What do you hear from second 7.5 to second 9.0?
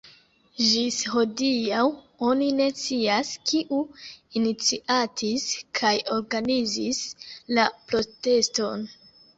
la proteston.